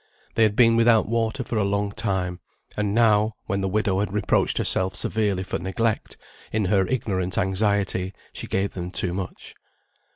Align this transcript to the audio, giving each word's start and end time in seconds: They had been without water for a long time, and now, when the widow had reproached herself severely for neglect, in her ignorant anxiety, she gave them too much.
They 0.33 0.41
had 0.41 0.55
been 0.55 0.75
without 0.77 1.07
water 1.07 1.43
for 1.43 1.59
a 1.59 1.63
long 1.63 1.91
time, 1.91 2.39
and 2.75 2.95
now, 2.95 3.33
when 3.45 3.61
the 3.61 3.67
widow 3.69 3.99
had 3.99 4.11
reproached 4.11 4.57
herself 4.57 4.95
severely 4.95 5.43
for 5.43 5.59
neglect, 5.59 6.17
in 6.51 6.65
her 6.65 6.87
ignorant 6.87 7.37
anxiety, 7.37 8.11
she 8.33 8.47
gave 8.47 8.73
them 8.73 8.89
too 8.89 9.13
much. 9.13 9.53